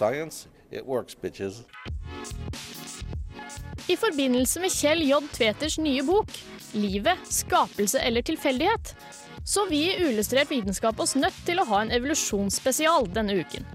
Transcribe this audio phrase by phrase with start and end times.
[0.00, 1.54] Science, it works, bitches.
[3.86, 5.18] I forbindelse med Kjell J.
[5.34, 6.30] Tveters nye bok
[6.72, 8.94] 'Livet skapelse eller tilfeldighet',
[9.44, 13.66] så vi i Uillustrert vitenskap oss nødt til å ha en evolusjonsspesial denne uken.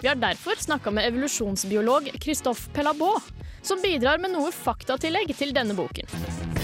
[0.00, 3.28] Vi har derfor snakka med evolusjonsbiolog Christophe Pelabot,
[3.62, 6.57] som bidrar med noe faktatillegg til denne boken.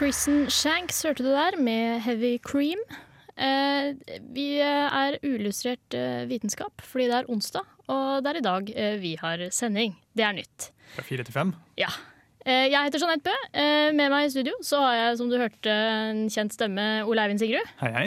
[0.00, 2.78] Prison Shanks hørte du der, med Heavy Cream.
[3.36, 3.90] Eh,
[4.32, 8.94] vi er uillustrert eh, vitenskap fordi det er onsdag, og det er i dag eh,
[9.02, 9.92] vi har sending.
[10.16, 10.70] Det er nytt.
[10.94, 11.52] Fra fire til fem.
[11.76, 11.92] Ja.
[12.46, 13.36] Eh, jeg heter Jeanette Bø.
[13.52, 15.76] Eh, med meg i studio så har jeg, som du hørte,
[16.14, 17.76] en kjent stemme, Ole Eivind Sigrud.
[17.84, 18.06] Hei, hei.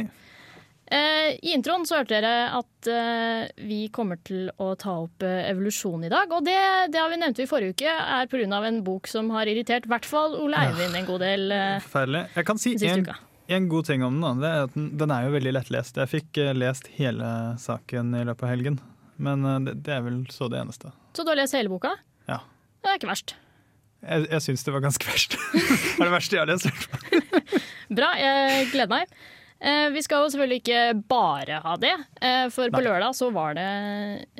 [0.93, 5.47] Eh, I introen så hørte dere at eh, vi kommer til å ta opp eh,
[5.49, 6.29] evolusjon i dag.
[6.35, 6.57] Og det,
[6.93, 8.59] det har vi nevnt i forrige uke, er pga.
[8.67, 11.55] en bok som har irritert i hvert fall Ole Eivind en god del
[11.87, 12.25] Forferdelig.
[12.35, 13.09] Jeg kan si en,
[13.57, 14.21] en god ting om den.
[14.21, 14.33] da.
[14.43, 15.97] Det er at den, den er jo veldig lettlest.
[15.97, 17.33] Jeg fikk lest hele
[17.63, 18.81] saken i løpet av helgen.
[19.17, 20.93] Men det, det er vel så det eneste.
[21.17, 21.95] Så du har lest hele boka?
[22.29, 22.43] Ja.
[22.83, 23.37] Det er ikke verst.
[24.03, 25.37] Jeg, jeg syns det var ganske verst.
[25.53, 26.69] det er det verste jeg har lest.
[27.97, 29.21] Bra, jeg gleder meg.
[29.63, 32.87] Eh, vi skal jo selvfølgelig ikke bare ha det, eh, for på Nei.
[32.89, 33.67] lørdag så var det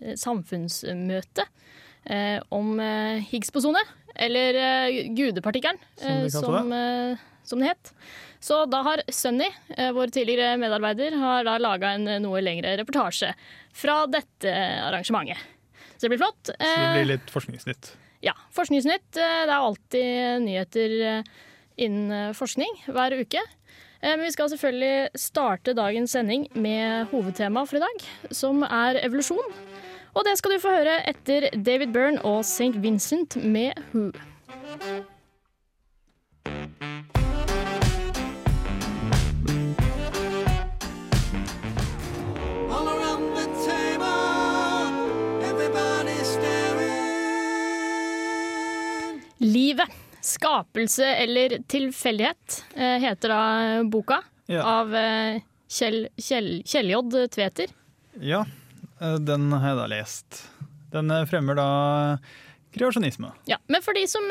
[0.03, 1.45] eh, samfunnsmøte
[2.51, 2.73] om
[3.29, 3.79] Higgs-bosone,
[4.19, 4.57] eller
[5.15, 6.73] gudepartikkelen, Som de eh, som,
[7.47, 7.91] som det het.
[8.43, 9.47] Så da har Sunny,
[9.95, 13.31] vår tidligere medarbeider, har da laga en noe lengre reportasje
[13.71, 14.51] fra dette
[14.83, 15.39] arrangementet.
[15.95, 16.51] Så det blir flott.
[16.51, 17.93] Så det blir litt forskningsnytt.
[18.27, 19.07] ja, Forskningsnytt.
[19.15, 21.23] Det er alltid nyheter
[21.79, 23.47] innen forskning hver uke.
[24.03, 28.99] Eh, Men vi skal selvfølgelig starte dagens sending med hovedtema for i dag, som er
[29.05, 29.55] evolusjon.
[30.13, 32.75] Og det skal du få høre etter David Byrne og St.
[32.83, 34.11] Vincent med Who.
[50.23, 53.41] Skapelse eller tilfeldighet eh, heter da
[53.91, 54.63] boka Ja.
[54.79, 55.41] av eh,
[55.73, 57.27] Kjell, Kjell, Kjell-J.
[57.33, 57.73] Tveter.
[58.21, 58.45] ja,
[59.01, 60.43] eh, den har jeg da lest.
[60.93, 61.67] Den fremmer da
[62.73, 63.31] kreasjonisme.
[63.49, 64.23] Ja, Men for de, som,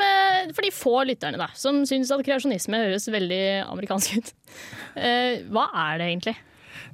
[0.55, 4.33] for de få lytterne da, som syns at kreasjonisme høres veldig amerikansk ut,
[5.51, 6.33] hva er det egentlig?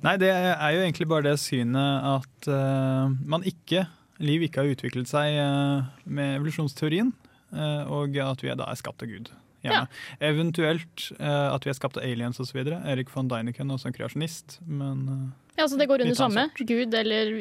[0.06, 3.82] Nei, det er jo egentlig bare det synet at uh, man ikke,
[4.24, 7.10] liv ikke har utviklet seg uh, med evolusjonsteorien,
[7.52, 9.32] og at vi er da er skapt av Gud.
[9.66, 9.84] Ja.
[10.24, 12.62] Eventuelt uh, at vi er skapt av aliens osv.
[12.64, 15.24] Erik von Deineken også en kreasjonist, men uh,
[15.60, 16.48] Ja, så Det går under samme.
[16.56, 17.34] Gud eller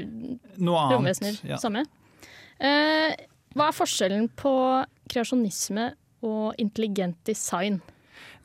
[0.58, 1.38] romvesener.
[1.46, 1.60] Ja.
[1.62, 1.84] Samme.
[2.58, 3.14] Uh,
[3.54, 4.52] hva er forskjellen på
[5.10, 5.92] kreasjonisme
[6.26, 7.80] og intelligent design?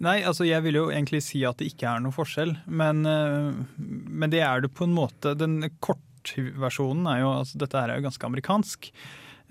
[0.03, 3.53] Nei, altså jeg vil jo egentlig si at det ikke er noe forskjell, men, eh,
[3.77, 5.33] men det er det på en måte.
[5.37, 8.89] Den kortversjonen er jo altså Dette her er jo ganske amerikansk.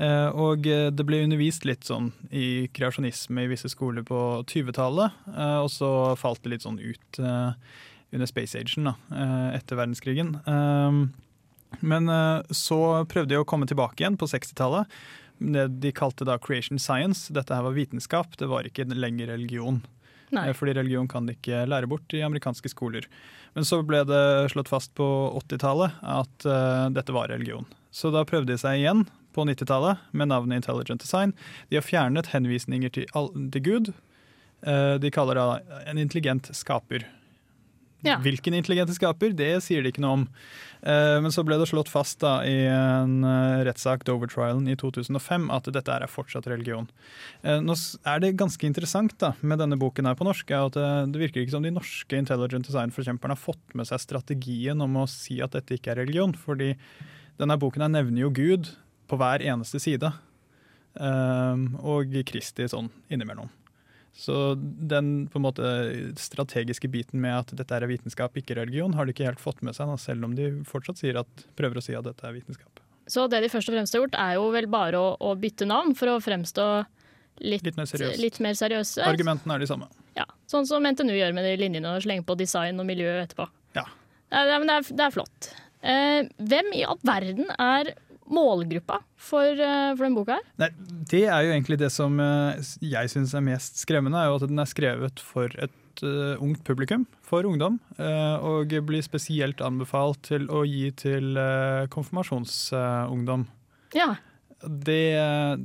[0.03, 4.19] Eh, Og eh, det ble undervist litt sånn i kreasjonisme i visse skoler på
[4.51, 7.23] 20-tallet, eh, og så falt det litt sånn ut
[8.13, 8.93] under Space Agen da,
[9.57, 10.35] etter verdenskrigen.
[11.81, 12.11] Men
[12.53, 14.91] så prøvde de å komme tilbake igjen på 60-tallet.
[15.41, 17.33] Det de kalte da creation science.
[17.33, 19.81] Dette her var vitenskap, det var ikke lenger religion.
[20.33, 20.51] Nei.
[20.53, 23.09] Fordi religion kan de ikke lære bort i amerikanske skoler.
[23.57, 25.09] Men så ble det slått fast på
[25.41, 27.65] 80-tallet at uh, dette var religion.
[27.93, 31.35] Så da prøvde de seg igjen på 90-tallet med navnet Intelligent Design.
[31.71, 33.93] De har fjernet henvisninger til, all, til Gud.
[34.63, 37.09] Eh, de kaller det en intelligent skaper.
[38.03, 38.17] Ja.
[38.19, 40.23] Hvilken intelligente skaper, det sier de ikke noe om.
[40.83, 45.47] Eh, Men så ble det slått fast da i en eh, rettssak, Dover-trialen i 2005,
[45.55, 46.89] at dette er fortsatt religion.
[47.43, 47.77] Nå
[48.07, 50.79] er det ganske interessant da, med denne boken her på norsk, at
[51.11, 55.09] det virker ikke som de norske intelligent design-forkjemperne har fått med seg strategien om å
[55.11, 56.75] si at dette ikke er religion, fordi
[57.39, 58.75] denne boken nevner jo Gud
[59.13, 60.09] på hver eneste side,
[60.97, 63.51] eh, og Kristi sånn innimellom.
[64.13, 65.69] Så den på en måte
[66.21, 69.77] strategiske biten med at dette er vitenskap, ikke religion, har de ikke helt fått med
[69.77, 72.83] seg, da, selv om de fortsatt at, prøver å si at dette er vitenskap.
[73.09, 75.67] Så det de først og fremst har gjort, er jo vel bare å, å bytte
[75.69, 76.67] navn for å fremstå
[77.41, 77.89] litt, Litt mer
[78.21, 79.01] litt mer seriøse.
[79.09, 79.89] Argumentene er de samme.
[80.19, 83.49] Ja, Sånn som NTNU gjør med de linjene og slenger på design og miljø etterpå.
[83.79, 83.87] Ja.
[84.29, 85.49] Ja, det, men det, er, det er flott.
[85.81, 86.19] Eh,
[86.53, 87.95] hvem i all verden er
[88.31, 90.49] målgruppa for, eh, for den boka her?
[90.61, 90.71] Nei,
[91.11, 94.49] det er jo egentlig det som eh, jeg syns er mest skremmende, er jo at
[94.49, 97.79] den er skrevet for et uh, ungt publikum, for ungdom.
[97.99, 103.47] Uh, og blir spesielt anbefalt til å gi til uh, konfirmasjonsungdom.
[103.97, 104.15] Ja,
[104.63, 105.03] det,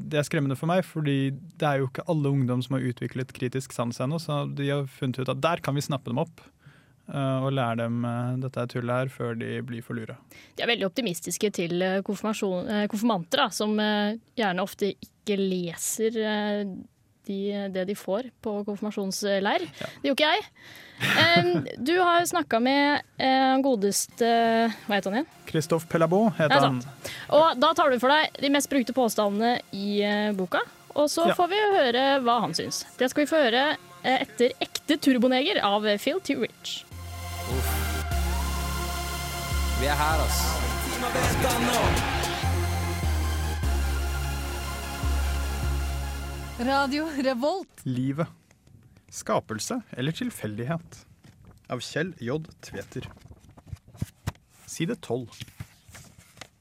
[0.09, 3.33] det er skremmende for meg, fordi det er jo ikke alle ungdom som har utviklet
[3.35, 6.41] kritisk sans ennå, så de har funnet ut at der kan vi snappe dem opp.
[7.13, 10.15] Eh, og lære dem eh, dette er tullet her, før de blir for lure.
[10.57, 16.15] De er veldig optimistiske til eh, konfirmanter, da, som gjerne ofte ikke leser
[17.27, 17.37] de,
[17.75, 19.65] det de får på konfirmasjonsleir.
[19.67, 21.73] Det gjorde ikke jeg.
[21.83, 23.03] Du har snakka med
[23.65, 24.29] godeste
[24.87, 25.27] Hva het han igjen?
[25.49, 26.79] Christophe Pelabot heter han.
[27.35, 29.99] Og da tar du for deg de mest brukte påstandene i
[30.39, 30.63] boka.
[30.95, 31.35] Og så Ja.
[31.37, 32.85] får vi høre hva han syns.
[32.97, 33.65] Det skal vi få høre
[34.07, 36.33] etter Ekte turboneger av Phil T.
[36.39, 36.85] Rich.
[39.79, 40.47] Vi er her, altså.
[46.59, 47.83] Radio Revolt.
[47.83, 48.27] Livet.
[49.09, 51.05] Skapelse eller tilfeldighet?
[51.71, 52.41] Av Kjell J.
[52.67, 53.07] Tveter.
[54.65, 55.27] Side 12.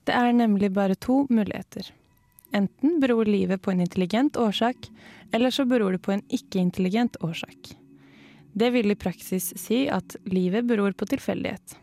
[0.07, 1.91] Det er nemlig bare to muligheter.
[2.55, 4.87] Enten beror livet på en intelligent årsak,
[5.35, 7.75] eller så beror det på en ikke-intelligent årsak.
[8.57, 11.77] Det vil i praksis si at livet beror på tilfeldighet.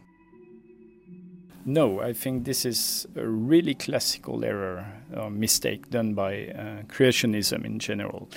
[1.66, 4.86] No, I think this is a really classical error,
[5.16, 8.28] or mistake done by uh, creationism in general.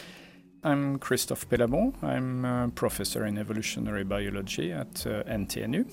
[0.63, 1.95] I'm Christophe Pelabon.
[2.03, 5.91] I'm a professor in evolutionary biology at uh, NTNU.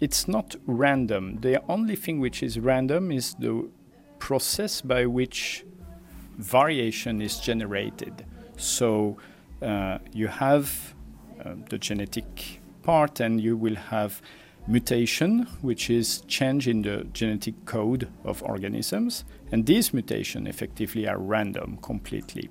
[0.00, 1.40] It's not random.
[1.40, 3.68] The only thing which is random is the
[4.18, 5.64] process by which
[6.38, 8.24] variation is generated.
[8.56, 9.18] So
[9.60, 10.94] uh, you have
[11.44, 14.20] Uh, the genetic part, and you will have
[14.66, 21.18] mutation, which is change in the genetic code of organisms, and these mutations effectively are
[21.18, 22.50] random completely.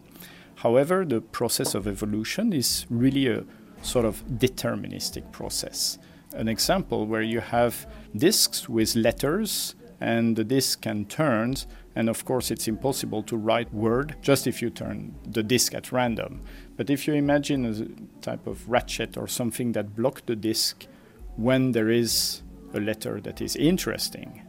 [0.56, 3.46] However, the process of evolution is really a
[3.82, 6.00] sort of deterministic process.
[6.34, 11.56] An example where you have disks with letters and the disk can turn
[11.96, 15.92] and of course it's impossible to write word just if you turn the disk at
[15.92, 16.42] random
[16.80, 20.88] but if you imagine a type of ratchet or something that block the disk
[21.36, 22.42] when there is
[22.74, 24.42] a letter that is interesting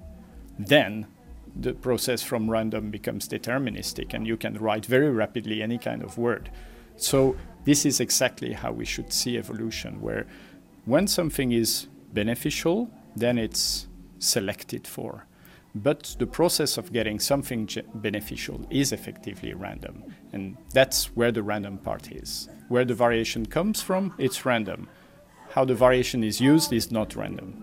[0.57, 1.09] then
[1.57, 6.19] the process from random becomes deterministic and you can write very rapidly any kind of
[6.19, 6.53] word.
[6.95, 7.35] So
[7.65, 10.29] this is exactly how we should see evolution where
[10.85, 13.89] when something is beneficial then it's
[14.21, 15.27] selected for
[15.75, 20.05] but the process of getting something beneficial is effectively random.
[20.33, 22.49] And that's where the random part is.
[22.69, 24.89] Where the variation comes from, it's random.
[25.51, 27.55] How the variation is used is not random.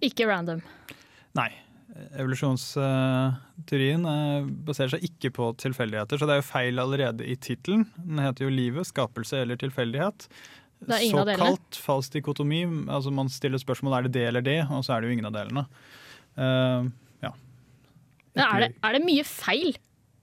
[0.00, 0.62] Ikke random.
[1.34, 1.50] Nei.
[2.14, 7.88] Evolusjonsteorien eh, baserer seg ikke på tilfeldigheter, så det er jo feil allerede i tittelen.
[7.98, 10.28] Den heter jo 'Livet, skapelse eller tilfeldighet'.
[10.86, 11.02] Er.
[11.10, 12.62] Såkalt falsk dikotomi.
[12.86, 15.28] Altså man stiller spørsmål er det det eller det, og så er det jo ingen
[15.28, 15.64] av delene.
[16.38, 16.86] Uh,
[17.24, 17.32] ja.
[18.38, 19.74] Er, det, er det mye feil?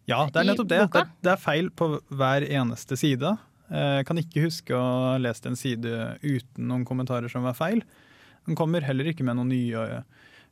[0.05, 0.79] ja, det er nettopp det.
[0.85, 1.05] Det det.
[1.25, 3.35] Det er feil på hver eneste side.
[3.69, 5.89] Jeg Jeg kan ikke huske å ha lest en side
[6.21, 7.81] uten noen kommentarer som var feil.
[8.45, 10.03] Den kommer heller ikke med noen nye,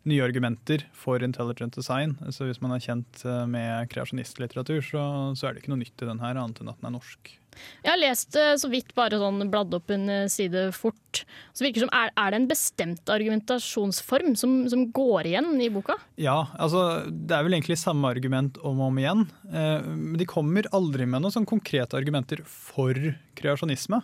[0.10, 2.18] nye argumenter for intelligent design.
[2.34, 5.06] Så hvis man er kjent eh, med kreasjonistlitteratur, så,
[5.38, 7.36] så er det ikke noe nytt i den her, annet enn at den er norsk.
[7.84, 11.24] Jeg har lest det så vidt bare sånn bladd opp en eh, side fort.
[11.54, 15.70] Så virker det som, er, er det en bestemt argumentasjonsform som, som går igjen i
[15.74, 15.96] boka?
[16.22, 19.26] Ja, altså det er vel egentlig samme argument om og om igjen.
[19.52, 22.98] Eh, Men de kommer aldri med noen sånn konkrete argumenter for
[23.40, 24.02] kreasjonisme.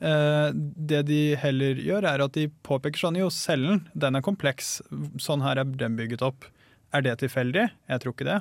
[0.00, 0.48] Eh,
[0.90, 4.78] Det de heller gjør, er at de påpeker sånn jo, cellen den er kompleks,
[5.20, 6.44] sånn her er den bygget opp.
[6.92, 7.68] Er det tilfeldig?
[7.88, 8.40] Jeg tror ikke det.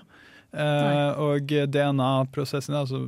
[0.49, 3.03] Eh, og DNA-prosessen, altså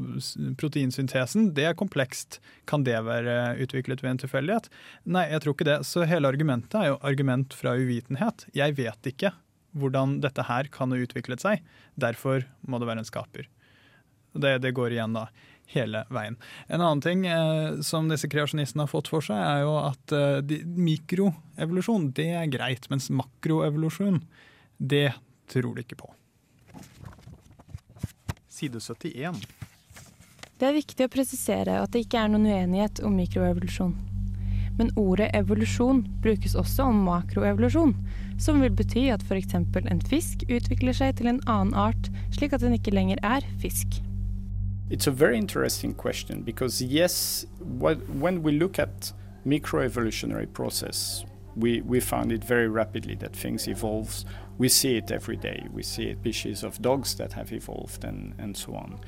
[0.62, 2.40] proteinsyntesen, det er komplekst.
[2.70, 4.70] Kan det være utviklet ved en tilfeldighet?
[5.10, 5.80] Nei, jeg tror ikke det.
[5.90, 8.46] Så hele argumentet er jo argument fra uvitenhet.
[8.58, 9.34] Jeg vet ikke
[9.78, 11.64] hvordan dette her kan ha utviklet seg.
[12.00, 13.50] Derfor må det være en skaper.
[14.32, 15.28] Det, det går igjen da
[15.72, 16.38] hele veien.
[16.68, 20.58] En annen ting eh, som disse kreasjonistene har fått for seg, er jo at eh,
[20.78, 24.22] mikroevolusjon det er greit, mens makroevolusjon
[24.78, 25.12] det
[25.52, 26.12] tror de ikke på.
[28.62, 29.42] Side 71.
[30.60, 33.96] Det er viktig å presisere at det ikke er noen uenighet om mikroevolusjon.
[34.78, 37.96] Men ordet evolusjon brukes også om makroevolusjon,
[38.38, 39.58] som vil bety at f.eks.
[39.58, 43.98] en fisk utvikler seg til en annen art, slik at den ikke lenger er fisk.
[44.92, 49.12] It's a very interesting question because yes, what, when we look at
[49.46, 51.26] microevolutionary process,
[51.56, 54.24] we, we found it very rapidly that things evolve.
[54.62, 55.66] We see it every day.
[55.74, 59.00] We see species of dogs that have evolved and, and so on.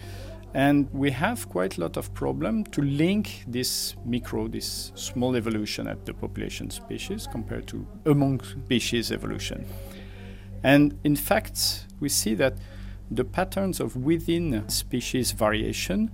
[0.55, 5.87] And we have quite a lot of problem to link this micro, this small evolution
[5.87, 9.67] at the population species compared to among species evolution.
[10.63, 12.57] And in fact, we see that
[13.11, 16.09] the patterns of within species variation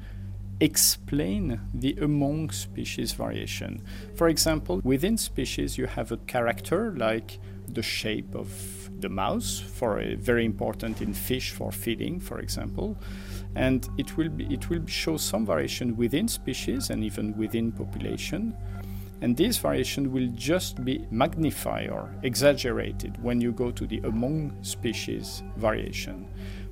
[0.59, 3.85] explain the among species variation.
[4.15, 9.99] For example, within species, you have a character like the shape of the mouse, for
[9.99, 12.97] a, very important in fish for feeding, for example,
[13.55, 18.55] and it will be, it will show some variation within species and even within population.
[19.21, 24.55] And this variation will just be magnified or exaggerated when you go to the among
[24.63, 26.25] species variation.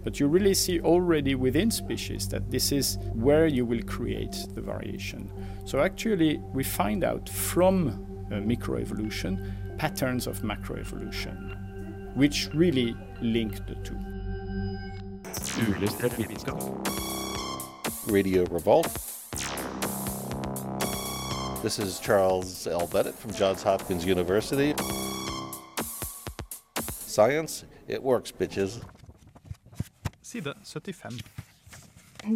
[0.04, 4.62] But you really see already within species that this is where you will create the
[4.62, 5.30] variation.
[5.66, 7.90] So actually, we find out from
[8.32, 11.47] uh, microevolution patterns of macroevolution,
[12.18, 13.98] which really link the two.
[18.08, 18.92] Radio Revolt.
[21.62, 22.88] This is Charles L.
[22.88, 24.74] Bennett from Johns Hopkins University.
[27.06, 28.82] Science, it works, bitches.
[30.22, 31.24] Side 75.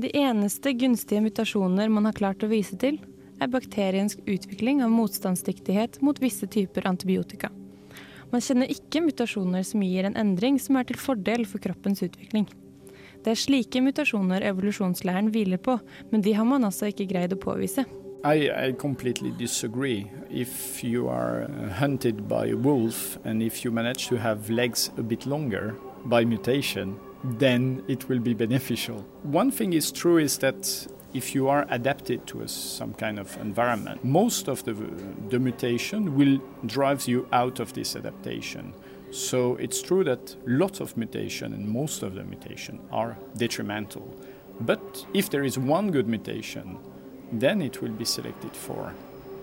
[0.02, 3.02] De eneste gunstige mutasjoner man har klart å vise til,
[3.42, 7.50] er bakteriens utvikling av motstandsdyktighet mot visse typer antibiotika.
[8.32, 12.46] Man kjenner ikke mutasjoner som gir en endring som er til fordel for kroppens utvikling.
[13.22, 15.76] Det er slike mutasjoner evolusjonslæren hviler på,
[16.12, 17.84] men de har man altså ikke greid å påvise.
[18.24, 20.08] I, I completely disagree.
[20.30, 24.92] If you are uh, hunted by a wolf and if you manage to have legs
[24.98, 26.96] a bit longer by mutation,
[27.40, 29.04] then it will be beneficial.
[29.24, 33.36] One thing is true is that if you are adapted to a, some kind of
[33.42, 34.74] environment, most of the,
[35.30, 38.74] the mutation will drive you out of this adaptation.
[39.12, 44.16] So it's true that lots of mutation and most of the mutation are detrimental.
[44.62, 46.78] But if there is one good mutation,
[47.32, 48.94] then it will be selected for.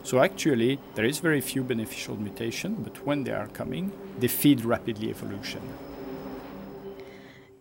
[0.04, 4.64] So actually, there is very few beneficial mutation, but when they are coming, they feed
[4.64, 5.60] rapidly evolution.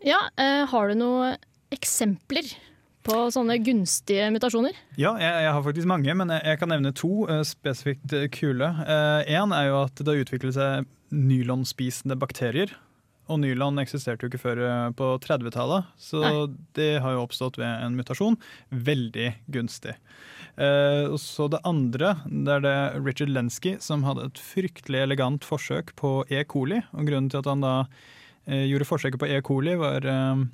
[0.01, 1.37] Ja, eh, har du noen
[1.71, 2.53] eksempler
[3.07, 4.75] på sånne gunstige mutasjoner?
[4.99, 8.27] Ja, jeg, jeg har faktisk mange, men jeg, jeg kan nevne to uh, spesifikt eh,
[8.33, 8.69] kule.
[9.27, 12.75] Én er jo at det har utviklet seg nylonspisende bakterier.
[13.27, 16.33] Og nylon eksisterte jo ikke før eh, på 30-tallet, så Nei.
[16.77, 18.37] det har jo oppstått ved en mutasjon.
[18.71, 19.97] Veldig gunstig.
[20.55, 25.91] Eh, så det andre, det er det Richard Lenski som hadde et fryktelig elegant forsøk
[25.99, 26.45] på E.
[26.47, 26.79] coli.
[26.95, 27.75] Og grunnen til at han da
[28.45, 29.41] eh, gjorde forsøket på E.
[29.45, 30.47] coli, var eh,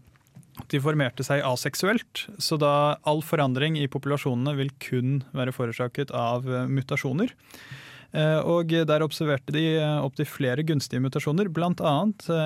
[0.72, 2.26] de formerte seg aseksuelt.
[2.42, 7.34] Så da all forandring i populasjonene vil kun være forårsaket av eh, mutasjoner.
[8.14, 11.94] Eh, Og der observerte de eh, opptil flere gunstige mutasjoner, bl.a.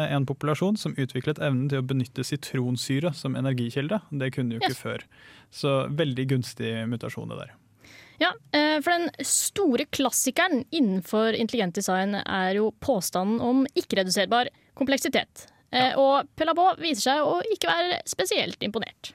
[0.08, 4.02] en populasjon som utviklet evnen til å benytte sitronsyre som energikilde.
[4.12, 4.84] Det kunne de jo ikke Yes.
[4.84, 5.08] før.
[5.52, 7.56] Så veldig gunstig mutasjon det der.
[8.18, 8.32] Ja,
[8.82, 15.46] for den store klassikeren innenfor intelligent design er jo påstanden om ikke-reduserbar kompleksitet.
[15.72, 19.14] Eh, Og Pelabot viser seg å ikke være spesielt imponert.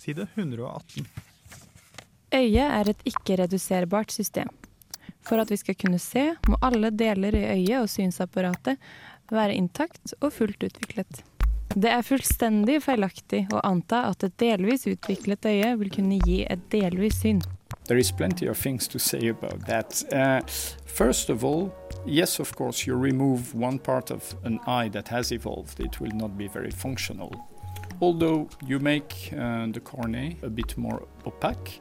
[0.00, 1.06] Side 118.
[2.30, 4.48] Øyet er et ikke-reduserbart system.
[5.26, 8.80] For at vi skal kunne se, må alle deler i øyet og synsapparatet
[9.30, 11.22] være intakt og fullt utviklet.
[11.70, 16.64] Det er fullstendig feilaktig å anta at et delvis utviklet øye vil kunne gi et
[16.72, 17.42] delvis syn.
[17.86, 20.04] There is plenty of things to say about that.
[20.12, 20.42] Uh,
[20.86, 21.74] first of all,
[22.06, 26.12] yes, of course, you remove one part of an eye that has evolved, it will
[26.14, 27.34] not be very functional.
[28.00, 31.80] Although you make uh, the cornea a bit more opaque,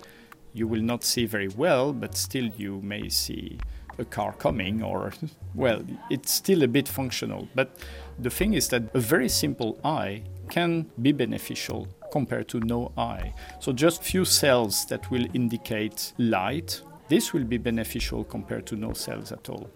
[0.54, 3.58] you will not see very well, but still you may see
[3.98, 5.14] a car coming, or,
[5.56, 7.48] well, it's still a bit functional.
[7.56, 7.78] But
[8.18, 13.34] the thing is that a very simple eye can be beneficial compared to no eye.
[13.60, 18.94] So just few cells that will indicate light, this will be beneficial compared to no
[18.94, 19.70] cells at all.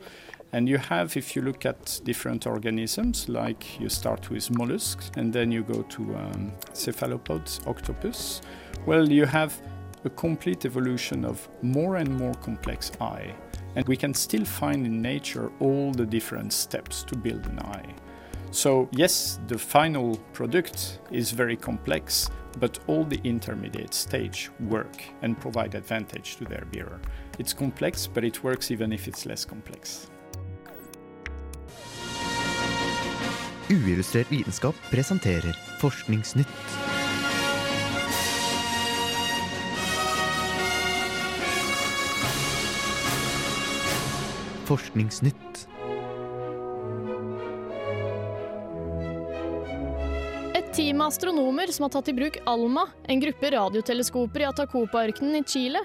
[0.54, 5.34] And you have, if you look at different organisms, like you start with mollusks and
[5.34, 8.42] then you go to um, cephalopods, octopus,
[8.86, 9.60] well, you have
[10.06, 13.34] a complete evolution of more and more complex eye.
[13.76, 17.96] And we can still find in nature all the different steps to build an eye.
[18.54, 22.30] So, yes, the final product is very complex,
[22.60, 27.02] but all the intermediate stage work and provide advantage to their bearer.
[27.40, 30.12] It's complex, but it works even if it's less complex.
[33.70, 36.48] Uillustrert vitenskap presenterer Forskningsnytt.
[44.66, 45.73] Forskningsnytt
[50.74, 55.84] team astronomer som har tatt i bruk ALMA, en gruppe radioteleskoper i Atacopa-ørkenen i Chile,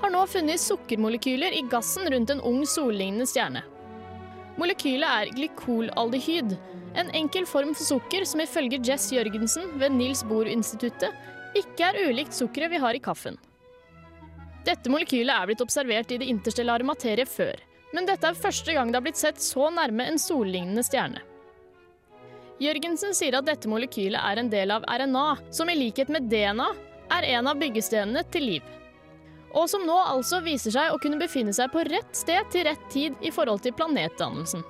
[0.00, 3.62] har nå funnet sukkermolekyler i gassen rundt en ung sollignende stjerne.
[4.56, 6.56] Molekylet er glykolaldehyd,
[7.00, 12.36] en enkel form for sukker som ifølge Jess Jørgensen ved Nils Bohr-instituttet ikke er ulikt
[12.36, 13.36] sukkeret vi har i kaffen.
[14.64, 17.60] Dette molekylet er blitt observert i det interstellare materie før,
[17.92, 21.26] men dette er første gang det har blitt sett så nærme en sollignende stjerne.
[22.60, 26.66] Jørgensen sier at dette molekylet er en del av RNA, som i likhet med DNA
[27.16, 28.66] er en av byggestenene til liv.
[29.56, 32.84] Og som nå altså viser seg å kunne befinne seg på rett sted til rett
[32.92, 34.60] tid i forhold til planetdannelsen.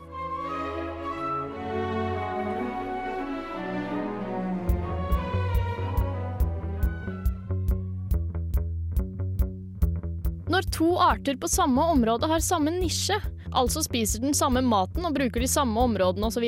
[10.50, 13.18] Når to arter på samme område har samme nisje,
[13.56, 16.46] altså spiser den samme maten og bruker de samme områdene osv.,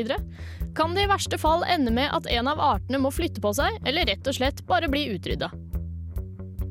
[0.76, 3.76] kan det i verste fall ende med at en av artene må flytte på seg,
[3.84, 5.50] eller rett og slett bare bli utrydda.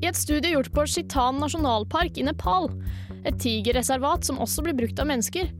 [0.02, 2.72] I et studie gjort på Chitan nasjonalpark i Nepal,
[3.22, 5.52] et tigerreservat som også blir brukt av mennesker,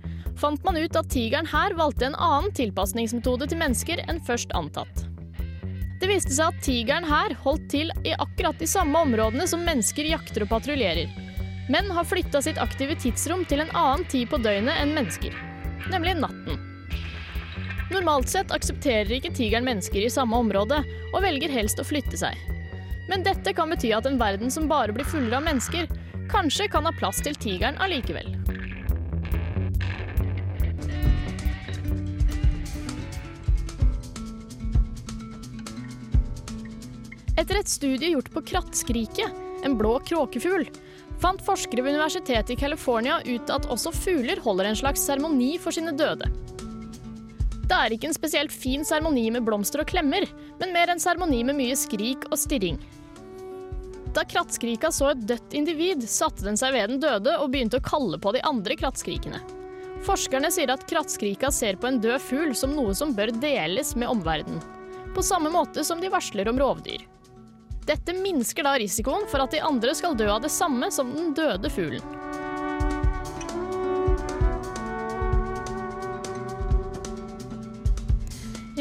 [0.42, 5.06] fant man ut at tigeren her valgte en annen tilpasningsmetode til mennesker enn først antatt.
[6.02, 10.10] Det viste seg at tigeren her holdt til i akkurat de samme områdene som mennesker
[10.10, 11.12] jakter og patruljerer,
[11.70, 15.36] men har flytta sitt aktive tidsrom til en annen tid på døgnet enn mennesker,
[15.92, 16.60] nemlig natten.
[17.92, 20.80] Normalt sett aksepterer ikke tigeren mennesker i samme område,
[21.12, 22.38] og velger helst å flytte seg.
[23.12, 25.90] Men dette kan bety at en verden som bare blir fullere av mennesker,
[26.32, 28.30] kanskje kan ha plass til tigeren allikevel.
[37.42, 40.68] Etter et studie gjort på krattskriket, en blå kråkefugl,
[41.22, 45.76] fant forskere ved Universitetet i California ut at også fugler holder en slags seremoni for
[45.76, 46.30] sine døde.
[47.72, 50.26] Det er ikke en spesielt fin seremoni med blomster og klemmer,
[50.60, 52.82] men mer en seremoni med mye skrik og stirring.
[54.12, 57.86] Da krattskrika så et dødt individ, satte den seg ved den døde og begynte å
[57.86, 59.40] kalle på de andre krattskrikene.
[60.04, 64.12] Forskerne sier at krattskrika ser på en død fugl som noe som bør deles med
[64.12, 64.60] omverdenen.
[65.16, 67.06] På samme måte som de varsler om rovdyr.
[67.88, 71.32] Dette minsker da risikoen for at de andre skal dø av det samme som den
[71.38, 72.06] døde fuglen.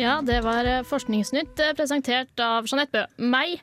[0.00, 3.30] Ja, det var eh, Forskningsnytt eh, presentert av Jeanette Bøe.
[3.32, 3.58] Meg.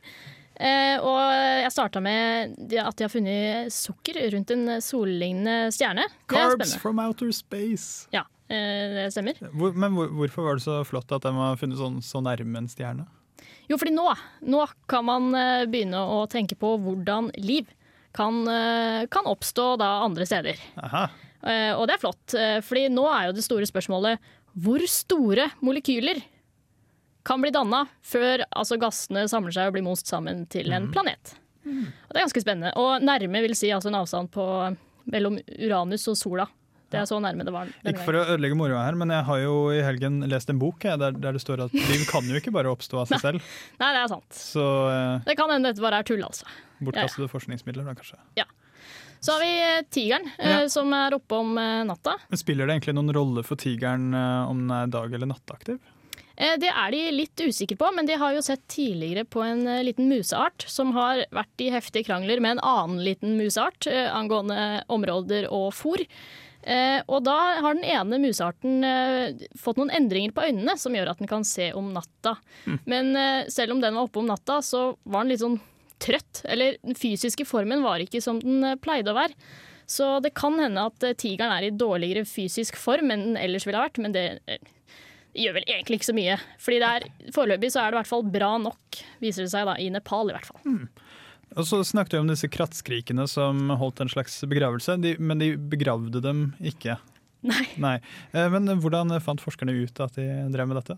[0.57, 1.21] Eh, og
[1.61, 6.05] jeg starta med at de har funnet sukker rundt en sollignende stjerne.
[6.05, 8.09] Er Carbs from outer space.
[8.13, 9.39] Ja, eh, det stemmer.
[9.53, 12.61] Hvor, men hvor, hvorfor var det så flott at de har funnet sånn, så nærme
[12.61, 13.07] en stjerne?
[13.67, 14.05] Jo, fordi nå,
[14.47, 17.67] nå kan man eh, begynne å tenke på hvordan liv
[18.15, 20.61] kan, eh, kan oppstå da andre steder.
[20.83, 21.07] Aha.
[21.43, 24.23] Eh, Og det er flott, fordi nå er jo det store spørsmålet
[24.57, 26.23] hvor store molekyler
[27.27, 31.35] kan bli danna før altså, gassene samler seg og blir most sammen til en planet.
[31.67, 32.71] Og det er ganske spennende.
[32.79, 34.45] Og nærme vil si altså en avstand på
[35.11, 36.47] mellom Uranus og sola.
[36.91, 39.39] Det er så nærme det var Ikke for å ødelegge moroa her, men jeg har
[39.43, 42.37] jo i helgen lest en bok jeg, der, der det står at liv kan jo
[42.39, 43.49] ikke bare oppstå av seg selv.
[43.81, 44.29] Nei, det er sant.
[44.39, 46.47] Så eh, Det kan hende dette bare er tull, altså.
[46.79, 48.19] bortkastede forskningsmidler, da kanskje.
[49.19, 50.69] Så har vi eh, tigeren, eh, Ja.
[50.69, 52.13] som er oppe om eh, natta.
[52.29, 55.79] Men Spiller det egentlig noen rolle for tigeren om den er dag- eller nattaktiv?
[56.37, 60.05] Det er de litt usikre på, men de har jo sett tidligere på en liten
[60.05, 65.71] museart som har vært i heftige krangler med en annen liten museart angående områder og
[65.73, 66.03] fôr.
[66.67, 71.13] Eh, og da har den ene musearten eh, fått noen endringer på øynene som gjør
[71.13, 72.35] at den kan se om natta.
[72.89, 75.59] Men eh, selv om den var oppe om natta, så var den litt sånn
[76.03, 76.43] trøtt.
[76.43, 79.37] Eller den fysiske formen var ikke som den pleide å være.
[79.87, 83.79] Så det kan hende at tigeren er i dårligere fysisk form enn den ellers ville
[83.79, 84.25] ha vært, men det
[85.37, 86.35] gjør vel egentlig ikke så mye.
[86.59, 89.69] Fordi det er, foreløpig så er det i hvert fall bra nok, viser det seg
[89.69, 90.59] da, i Nepal i hvert fall.
[91.55, 95.53] Og så snakket vi om disse krattskrikene som holdt en slags begravelse, de, men de
[95.57, 96.97] begravde dem ikke.
[97.47, 97.65] Nei.
[97.79, 97.97] Nei.
[98.33, 100.97] Men hvordan fant forskerne ut at de drev med dette?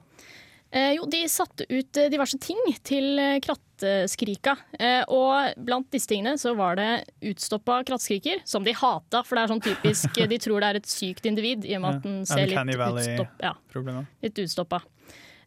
[0.72, 4.54] Eh, jo, de satte ut eh, diverse ting til eh, krattskrika.
[4.78, 6.90] Eh, og blant disse tingene så var det
[7.26, 10.92] utstoppa krattskriker, som de hata, for det er sånn typisk De tror det er et
[10.92, 14.84] sykt individ, i og med at den ser litt, Uncanny utstopp, ja, litt utstoppa.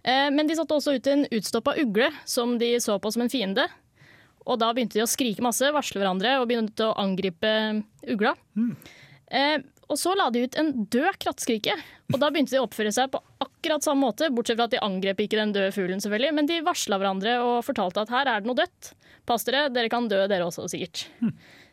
[0.03, 3.31] Eh, men de satte også ut en utstoppa ugle, som de så på som en
[3.31, 3.69] fiende.
[4.47, 7.53] Og da begynte de å skrike masse, varsle hverandre og begynte å angripe
[8.11, 8.35] ugla.
[9.33, 9.59] Eh,
[9.93, 11.75] og så la de ut en død krattskrike,
[12.13, 14.81] og da begynte de å oppføre seg på akkurat samme måte, bortsett fra at de
[14.85, 18.41] angrep ikke den døde fuglen, selvfølgelig, men de varsla hverandre og fortalte at her er
[18.41, 18.93] det noe dødt.
[19.29, 21.05] Pass dere, dere kan dø dere også, sikkert.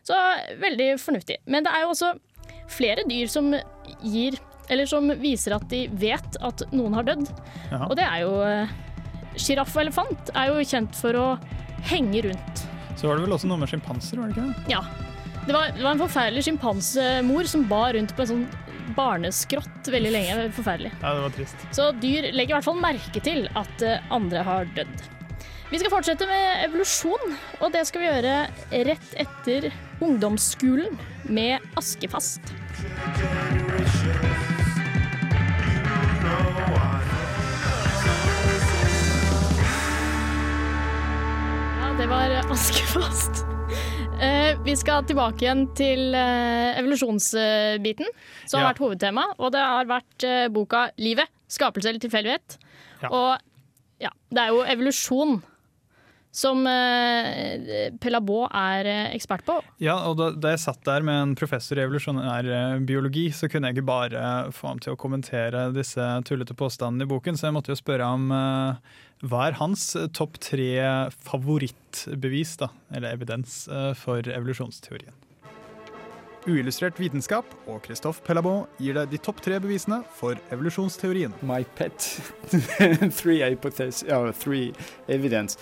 [0.05, 0.17] Så
[0.61, 1.39] veldig fornuftig.
[1.49, 2.13] Men det er jo også
[2.69, 3.51] flere dyr som
[4.05, 4.37] gir
[4.69, 7.25] Eller som viser at de vet at noen har dødd.
[7.87, 8.69] Og det er jo eh,
[9.33, 11.23] Sjiraff og elefant er jo kjent for å
[11.89, 12.65] henge rundt.
[12.99, 14.73] Så var det vel også noe med sjimpanser, var det ikke det?
[14.73, 14.83] Ja.
[15.47, 18.49] Det var, det var en forferdelig sjimpansemor som bar rundt på en sånn
[18.97, 20.49] barneskrott veldig lenge.
[20.57, 20.91] Forferdelig.
[20.99, 21.63] Ja, det var trist.
[21.75, 25.07] Så dyr legger i hvert fall merke til at eh, andre har dødd.
[25.69, 28.35] Vi skal fortsette med evolusjon, og det skal vi gjøre
[28.89, 29.69] rett etter
[30.01, 30.97] ungdomsskolen
[31.29, 32.55] med Askefast.
[32.81, 34.48] Ja,
[41.99, 43.43] det var Askefast.
[44.21, 48.07] Eh, vi skal tilbake igjen til eh, evolusjonsbiten,
[48.47, 48.71] som har Ja.
[48.73, 49.25] vært hovedtema.
[49.39, 52.57] Og det har vært eh, boka 'Livet skapelse eller tilfeldighet'.
[53.03, 53.09] Ja.
[53.11, 53.37] Og
[53.99, 55.41] ja, det er jo evolusjon
[56.31, 58.85] som eh, Pelabot er
[59.15, 59.59] ekspert på.
[59.79, 63.67] Ja, og da, da jeg satt der med en professor i evolusjonær biologi, så kunne
[63.67, 67.53] jeg ikke bare få ham til å kommentere disse tullete påstandene i boken, så jeg
[67.55, 68.75] måtte jo spørre ham eh,
[69.21, 70.69] hva er hans eh, topp tre
[71.27, 75.15] favorittbevis, da, eller evidens, eh, for evolusjonsteorien.
[76.47, 81.35] Uillustrert vitenskap og Christophe Pelabot gir deg de topp tre bevisene for evolusjonsteorien.
[81.43, 81.99] My pet
[83.19, 84.71] three hypotheses, uh, three
[85.09, 85.59] evidence.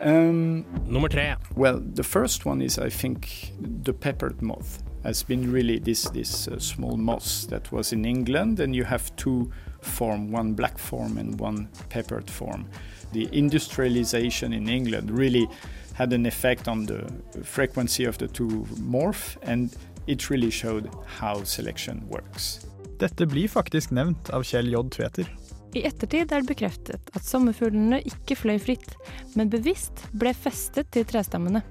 [0.00, 1.36] Um, Nummer tre.
[1.54, 6.48] Well, the first one is, I think, the peppered moth has been really this this
[6.48, 11.18] uh, small moth that was in England, and you have two form, one black form
[11.18, 12.66] and one peppered form.
[13.12, 15.48] The industrialization in England really
[15.94, 17.04] had an effect on the
[17.42, 19.70] frequency of the two morph, and
[20.06, 22.66] it really showed how selection works.
[22.98, 24.82] Dette blir faktisk nevnt av Kjell J.
[24.90, 25.28] Tveter.
[25.74, 28.96] I ettertid er det bekreftet at sommerfuglene ikke fløy fritt,
[29.38, 31.62] men bevisst ble festet til trestammene.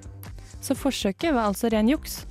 [0.60, 2.22] Så forsøket var altså ren juks.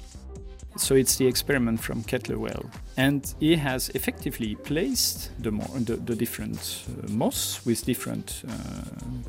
[0.79, 2.65] So it's the experiment from Kettlewell,
[2.97, 8.51] and he has effectively placed the more the, the different uh, moss with different uh,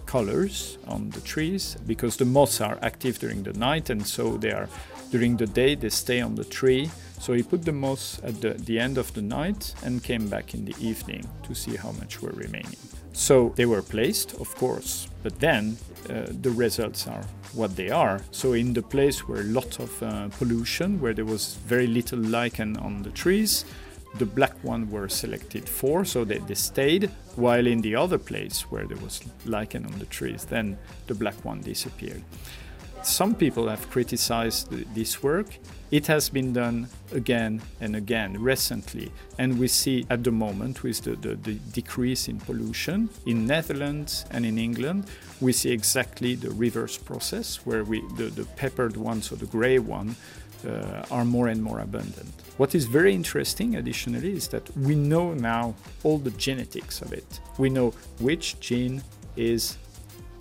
[0.07, 4.53] colors on the trees because the moths are active during the night, and so they
[4.53, 4.69] are
[5.11, 6.89] during the day they stay on the tree.
[7.19, 10.55] So he put the moss at the, the end of the night and came back
[10.55, 12.79] in the evening to see how much were remaining.
[13.13, 15.77] So they were placed, of course, but then
[16.09, 18.23] uh, the results are what they are.
[18.31, 22.19] So in the place where a lot of uh, pollution, where there was very little
[22.19, 23.65] lichen on the trees,
[24.19, 27.11] the black one were selected for, so they, they stayed.
[27.37, 31.45] While in the other place where there was lichen on the trees, then the black
[31.45, 32.23] one disappeared.
[33.03, 35.47] Some people have criticized this work.
[35.91, 41.03] It has been done again and again recently, and we see at the moment with
[41.03, 45.07] the, the, the decrease in pollution in Netherlands and in England,
[45.41, 49.79] we see exactly the reverse process where we the, the peppered ones or the grey
[49.79, 50.15] one
[50.67, 52.33] uh, are more and more abundant.
[52.59, 57.41] What is very interesting, additionally, is that we know now all the genetics of it.
[57.59, 59.03] We know which gene
[59.37, 59.79] is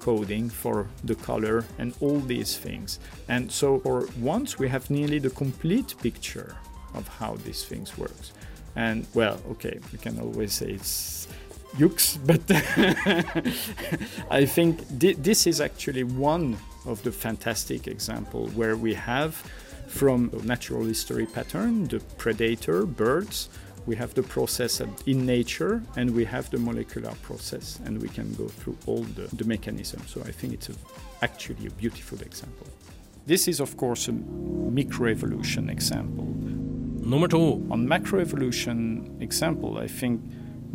[0.09, 2.99] coding for the color and all these things.
[3.27, 6.55] And so for once we have nearly the complete picture
[6.95, 8.31] of how these things works.
[8.75, 11.27] And well, okay, we can always say it's
[11.77, 12.41] yux, but
[14.39, 19.31] I think thi- this is actually one of the fantastic example where we have
[19.87, 23.49] from natural history pattern the predator birds
[23.89, 28.31] we have the process in nature and we have the molecular process and we can
[28.35, 30.75] go through all the, the mechanisms so i think it's a,
[31.23, 32.67] actually a beautiful example.
[33.25, 36.27] This is of course a microevolution example.
[37.11, 37.41] Nummer to.
[37.73, 38.79] on macroevolution
[39.27, 40.21] example i think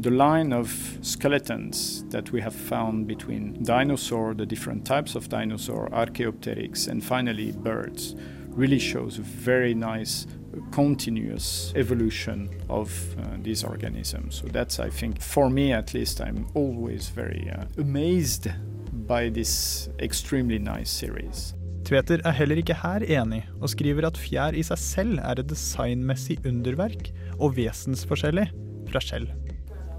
[0.07, 0.69] the line of
[1.13, 7.53] skeletons that we have found between dinosaur the different types of dinosaur archaeopteryx and finally
[7.53, 8.17] birds
[8.61, 10.27] really shows a very nice
[10.73, 16.47] continuous evolution of uh, these organisms so that's i think for me at least i'm
[16.55, 18.49] always very uh, amazed
[19.07, 24.57] by this extremely nice series Tveter er heller ikke her enig, og skriver at fjær
[24.57, 28.47] i seg selv er et designmessig underverk og vesensforskjellig
[28.89, 29.29] fra skjell.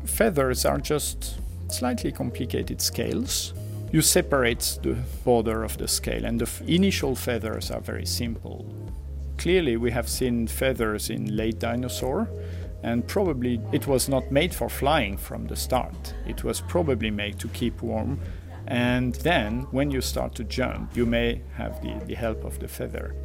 [0.05, 3.53] feathers are just slightly complicated scales.
[3.91, 8.65] You separate the border of the scale, and the initial feathers are very simple.
[9.37, 12.29] Clearly, we have seen feathers in late dinosaur,
[12.83, 16.13] and probably it was not made for flying from the start.
[16.27, 18.19] It was probably made to keep warm.
[18.67, 22.67] And then, when you start to jump, you may have the, the help of the
[22.67, 23.15] feather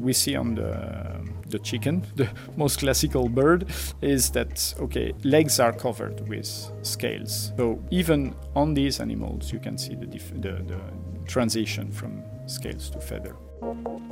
[0.00, 3.66] we see on the the chicken, the most classical bird,
[4.00, 6.46] is that okay, legs are covered with
[6.82, 7.52] scales.
[7.56, 10.80] So even on these animals, you can see the the, the
[11.26, 13.36] transition from scales to feather.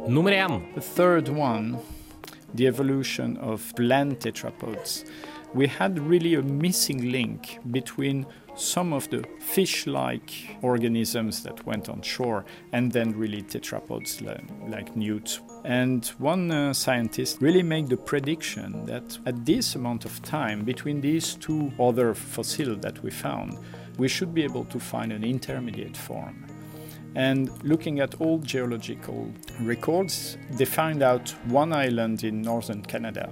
[0.07, 0.75] Nummer én.
[0.75, 1.79] The third one,
[2.55, 5.05] the evolution of land tetrapods,
[5.55, 11.89] we had really a missing link between some of the fish like organisms that went
[11.89, 14.21] on shore and then really tetrapods
[14.71, 15.41] like, newts.
[15.65, 21.01] And one uh, scientist really made the prediction that at this amount of time between
[21.01, 23.59] these two other fossils that we found,
[23.97, 26.45] we should be able to find an intermediate form.
[27.15, 33.31] And looking at old geological records, they found out one island in northern Canada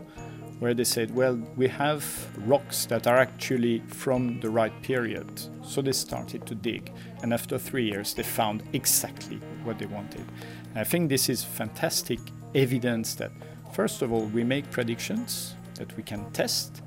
[0.59, 2.05] where they said, well, we have
[2.47, 5.41] rocks that are actually from the right period.
[5.63, 6.93] So they started to dig.
[7.23, 10.25] And after three years, they found exactly what they wanted.
[10.71, 12.21] And I think this is fantastic
[12.55, 13.33] evidence that,
[13.73, 16.81] first of all, we make predictions that we can test,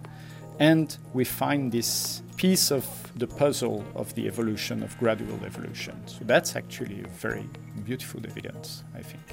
[0.60, 5.96] and we find this piece of the puzzle of the evolution of gradual evolution.
[6.06, 7.50] So that's actually a very
[7.86, 9.24] beautiful evidence, I think.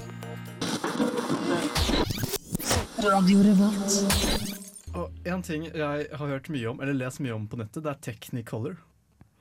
[4.93, 7.91] Og en ting jeg har hørt mye om, eller lest mye om på nettet, det
[7.91, 8.79] er Technicolor.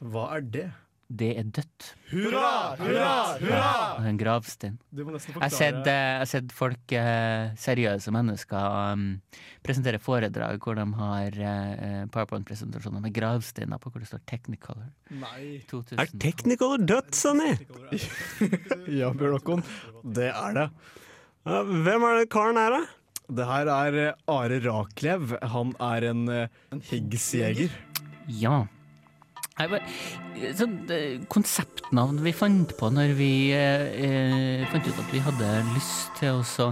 [0.03, 0.71] Hva er det?
[1.07, 1.85] Det er dødt.
[2.11, 4.07] Hurra, hurra, hurra!
[4.09, 4.75] En gravstein.
[4.91, 5.07] Jeg
[5.39, 9.05] har sett, eh, jeg har sett folk, eh, seriøse mennesker, um,
[9.63, 14.91] presentere foredrag hvor de har eh, powerpoint-presentasjoner med gravsteiner på hvor det står Technicolor.
[15.15, 15.63] Nei.
[15.71, 16.03] 2000.
[16.03, 17.55] Er Technicolor dødt, Sonny?
[18.99, 19.67] Ja, Bjørn Håkon.
[20.03, 20.69] Det er det.
[21.47, 22.85] Hvem er det karen her, da?
[23.31, 25.39] Det her er Are Raklev.
[25.55, 26.29] Han er en,
[26.75, 27.71] en Higgs-jeger.
[28.27, 28.65] Ja.
[29.57, 35.15] Jeg bare, sånn, eh, konseptnavn vi fant på når vi eh, eh, fant ut at
[35.15, 36.67] vi hadde lyst til å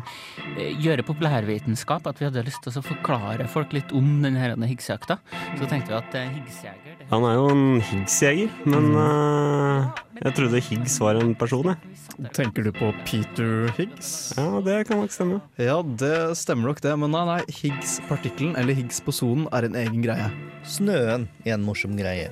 [0.59, 5.17] eh, gjøre populærvitenskap, at vi hadde lyst til å forklare folk litt om denne Higgs-jakta,
[5.57, 10.37] så tenkte vi at eh, Higgs-jeger det- Han er jo en Higgs-jeger, men eh, jeg
[10.43, 12.31] trodde Higgs var en person, jeg.
[12.37, 14.35] Tenker du på Peter Higgs?
[14.37, 15.41] Ja, det kan nok stemme.
[15.57, 20.29] Ja, det stemmer nok det, men nei, nei Higgs-partikkelen, eller Higgs-posonen, er en egen greie.
[20.69, 22.29] Snøen er en morsom greie.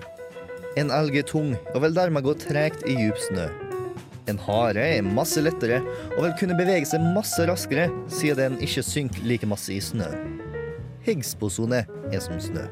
[0.80, 3.48] En elg er tung og vil dermed gå tregt i djup snø.
[4.30, 5.80] En hare er masse lettere
[6.14, 10.08] og vil kunne bevege seg masse raskere siden den ikke synker like masse i snø.
[11.04, 12.64] Higgs-bosone er som snø.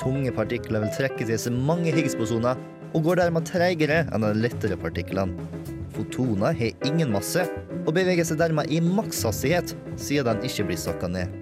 [0.00, 2.60] Tunge partikler vil trekke til seg mange Higgs-bosoner
[2.94, 5.34] og går dermed treigere enn de lettere partiklene.
[5.96, 7.42] Fotoner har ingen masse
[7.86, 11.32] og beveger seg dermed i makshastighet siden den ikke blir sakka ned.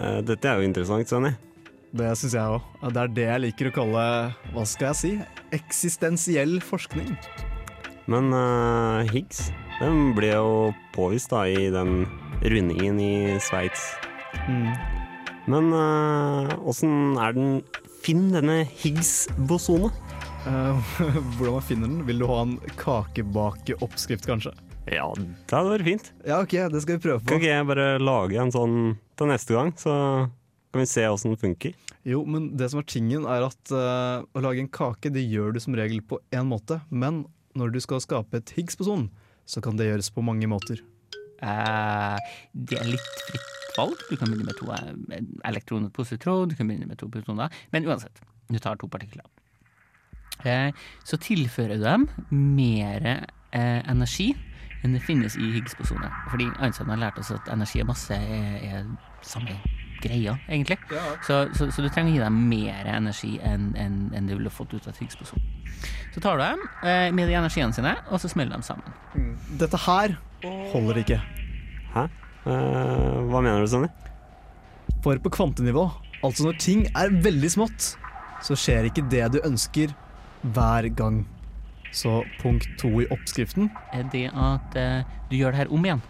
[0.00, 1.34] Eh, Dette er jo interessant, Sonny.
[1.96, 2.66] Det syns jeg òg.
[2.90, 4.06] Det er det jeg liker å kalle
[4.54, 5.12] hva skal jeg si,
[5.54, 7.14] eksistensiell forskning.
[8.10, 10.52] Men uh, Higgs den ble jo
[10.94, 12.06] påvist da i den
[12.42, 13.90] rundingen i Sveits.
[14.48, 14.70] Mm.
[15.52, 15.68] Men
[16.66, 17.58] åssen er den
[18.06, 19.90] Finn denne Higgs-bosone.
[20.46, 20.78] Uh,
[21.36, 22.02] hvordan man finner den?
[22.06, 24.52] Vil du ha en kakebakeoppskrift, kanskje?
[24.86, 26.10] Ja, det hadde vært fint.
[26.22, 27.32] Ja, ok, det skal vi prøve på.
[27.32, 28.76] Kan ikke jeg bare lage en sånn
[29.18, 29.96] til neste gang, så
[30.72, 31.76] kan vi se åssen den funker?
[32.06, 35.56] Jo, men det som er tingen er at uh, å lage en kake, det gjør
[35.56, 36.80] du som regel på én måte.
[36.90, 37.24] Men
[37.56, 39.08] når du skal skape et Higgs-boson,
[39.48, 40.82] så kan det gjøres på mange måter.
[41.40, 42.16] Uh,
[42.52, 43.96] det er litt fritt valg.
[44.10, 47.52] Du kan begynne med to uh, elektroner på positron, du kan begynne med to protoner.
[47.74, 49.26] Men uansett, du tar to partikler.
[50.44, 50.72] Eh,
[51.04, 54.34] så tilfører du dem mer eh, energi
[54.84, 56.12] enn det finnes i Higgs-bosoner.
[56.30, 58.84] Fordi Einstein har lært oss at energi og masse er, er
[59.24, 59.56] samme
[60.02, 60.78] greia, egentlig.
[60.92, 61.04] Ja.
[61.26, 64.52] Så, så, så du trenger å gi dem mer energi enn en, en du ville
[64.52, 65.42] fått ut av et Higgs-boson.
[66.14, 69.36] Så tar du dem eh, med de energiene sine, og så smeller de sammen.
[69.60, 70.16] Dette her
[70.72, 71.20] holder ikke.
[71.92, 72.06] Hæ?
[72.46, 73.90] Uh, hva mener du, Sonny?
[75.04, 75.88] For på kvantenivå,
[76.24, 77.94] altså når ting er veldig smått,
[78.46, 79.94] så skjer ikke det du ønsker
[80.54, 81.24] hver gang.
[81.96, 86.02] Så punkt to i oppskriften er det at eh, du gjør det her om igjen.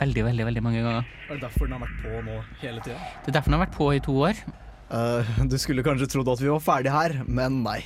[0.00, 1.08] Veldig, veldig veldig mange ganger.
[1.28, 2.98] Er det derfor den har vært på nå hele tida?
[3.20, 4.38] Det er derfor den har vært på i to år.
[4.90, 7.78] Uh, du skulle kanskje trodd at vi var ferdig her, men nei.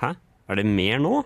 [0.00, 0.14] Hæ?
[0.48, 1.20] Er det mer nå?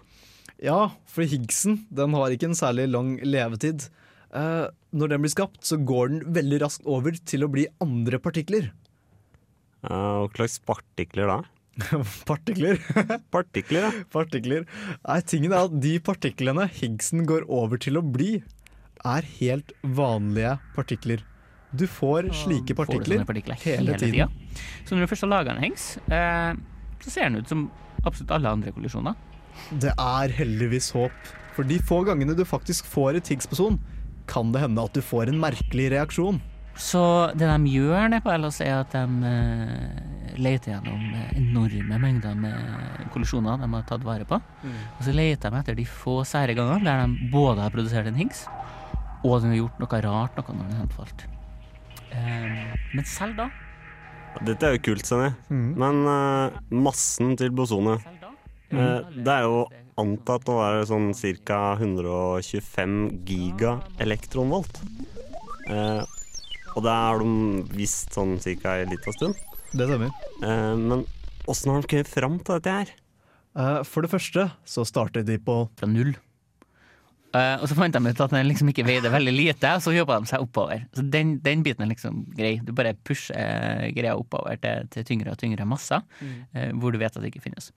[0.62, 3.86] Ja, for Higgsen den har ikke en særlig lang levetid.
[4.34, 8.20] Uh, når den blir skapt, så går den veldig raskt over til å bli andre
[8.22, 8.72] partikler.
[9.86, 11.38] Uh, hva slags partikler da?
[12.28, 12.80] Partikler?
[13.34, 14.04] Partikler, ja.
[14.12, 14.66] Partikler.
[15.06, 18.40] Nei, tingen er at de partiklene Higgsen går over til å bli,
[19.06, 21.24] er helt vanlige partikler.
[21.76, 24.32] Du får slike partikler, får partikler hele, tiden.
[24.86, 26.52] Så når du først har laga en hengs, eh,
[27.02, 27.66] så ser den ut som
[28.06, 29.16] absolutt alle andre kollisjoner.
[29.82, 31.34] Det er heldigvis håp.
[31.56, 33.80] For de få gangene du faktisk får et Higgs-boson,
[34.28, 36.40] kan det hende at du får en merkelig reaksjon.
[36.76, 42.00] Så det de gjør nede på LHC, er at de uh, leter gjennom eh, enorme
[42.02, 44.36] mengder med kollisjoner de har tatt vare på.
[44.60, 44.74] Mm.
[44.98, 48.20] Og så leter de etter de få sære gangene der de både har produsert en
[48.20, 48.44] Higgs,
[49.26, 51.24] og de har gjort noe rart noe når den har falt.
[52.14, 53.48] Eh, men selv da
[54.46, 55.30] Dette er jo kult, Senni.
[55.48, 55.70] Mm.
[55.80, 58.04] Men eh, massen til bosonet
[58.70, 59.64] eh, Det er jo
[59.96, 61.08] antatt å være sånn
[61.48, 61.60] ca.
[61.80, 64.82] 125 giga elektronvolt.
[65.72, 66.02] Eh,
[66.76, 68.76] og det har de visst sånn ca.
[68.76, 69.40] en liten stund.
[69.72, 70.12] Det stemmer.
[70.44, 71.06] Eh, men
[71.48, 72.94] åssen har de kommet fram til dette her?
[73.56, 76.12] Eh, for det første så startet de på Fra null.
[77.36, 79.92] Eh, og så fant de ut at den liksom ikke veide veldig lite, og så
[79.92, 80.84] jobba de seg oppover.
[80.96, 82.54] Så den, den biten er liksom grei.
[82.64, 86.04] Du bare pusher eh, greia oppover til, til tyngre og tyngre masser,
[86.54, 87.70] eh, hvor du vet at det ikke finnes.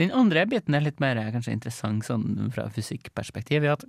[0.00, 3.64] Den andre biten er litt mer kanskje interessant sånn fra fysikkperspektiv.
[3.64, 3.86] er at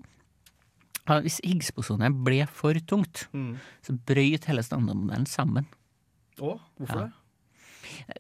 [1.24, 3.28] hvis Higgs-bosonet ble for tungt,
[3.86, 5.68] så brøyt hele standardmodellen sammen.
[6.38, 7.06] Å, hvorfor Ja.
[7.08, 7.14] det?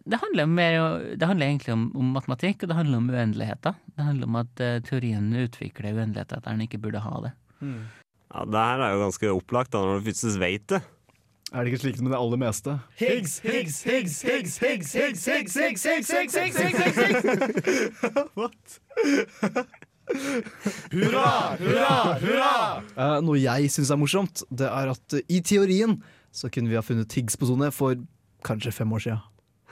[0.07, 0.77] Det handler, mer,
[1.19, 3.77] det handler egentlig om, om matematikk, og det handler om uendeligheter.
[3.95, 7.33] Det handler om at eh, teorien utvikler uendeligheter der den ikke burde ha det.
[7.61, 10.81] Ja, Det her er jo ganske opplagt da, når du faktisk vet det.
[11.53, 12.73] Er det ikke slik med det aller meste?
[12.99, 18.27] Higgs, Higgs, Higgs, Higgs, Higgs, Higgs, Higgs, Higgs, Higgs, Higgs, Higgs, Higgs, Higgs, Higgs.
[18.35, 18.77] What?
[20.91, 22.51] Hurra, hurra, hurra!
[22.95, 25.97] Eh, noe jeg syns er morsomt, det er at eh, i teorien
[26.35, 27.95] så kunne vi ha funnet Higgs-bosone for
[28.47, 29.23] kanskje fem år siden.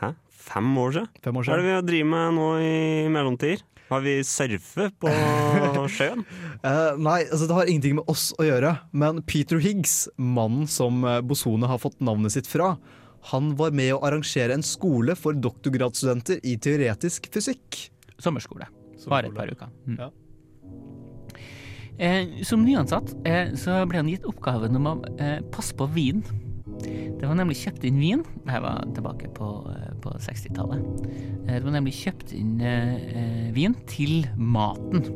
[0.02, 0.12] Hæ?
[0.46, 1.08] Fem år siden?
[1.24, 2.76] Fem år Hva er det vi driver drivet med nå i
[3.14, 3.64] mellomtider?
[3.86, 5.12] Har vi surfet på
[5.96, 6.24] sjøen?
[6.66, 11.04] uh, nei, altså det har ingenting med oss å gjøre, men Peter Higgs, mannen som
[11.06, 12.74] eh, bosone har fått navnet sitt fra,
[13.30, 17.86] han var med å arrangere en skole for doktorgradsstudenter i teoretisk fysikk.
[18.22, 18.68] Sommerskole.
[19.10, 19.70] Bare et par uker.
[19.86, 19.98] Mm.
[20.02, 20.10] Ja.
[21.96, 26.26] Eh, som nyansatt eh, så ble han gitt oppgaven om å eh, passe på vin.
[26.84, 28.24] Det var nemlig kjøpt inn vin.
[28.44, 31.08] Dette var tilbake på, eh, på 60-tallet.
[31.48, 35.08] Eh, det var nemlig kjøpt inn eh, eh, vin til maten.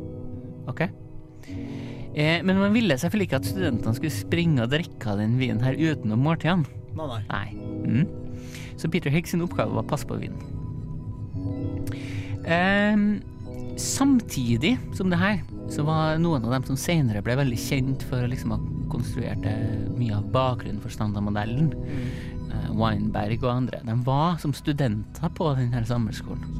[0.70, 0.86] OK?
[0.86, 5.62] Eh, men man ville selvfølgelig ikke at studentene skulle springe og drikke av den vinen
[5.62, 6.66] her utenom måltidene.
[6.98, 7.46] Nei, nei.
[7.86, 8.08] Mm.
[8.80, 10.40] Så Peter Higgs sin oppgave var å passe på vinen.
[12.48, 12.96] Eh,
[13.78, 18.24] samtidig som det her, så var noen av dem som senere ble veldig kjent for
[18.24, 18.60] å liksom ha
[18.92, 21.70] konstruert eh, mye av bakgrunnen for standardmodellen,
[22.50, 26.56] eh, Weinberg og andre, de var som studenter på denne sommerskolen.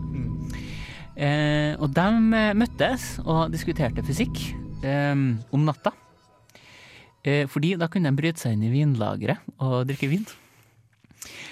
[1.21, 2.07] Eh, og de
[2.39, 4.39] eh, møttes og diskuterte fysikk
[4.87, 5.17] eh,
[5.53, 5.93] om natta.
[7.21, 10.25] Eh, fordi da kunne de bryte seg inn i vinlageret og drikke vin.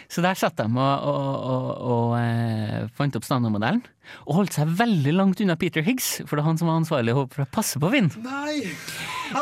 [0.09, 3.83] Så der satt de og, og, og, og fant opp standardmodellen.
[4.25, 7.12] Og holdt seg veldig langt unna Peter Higgs, for det er han som var ansvarlig
[7.35, 8.16] for å passe på vind.
[8.25, 8.62] Nei.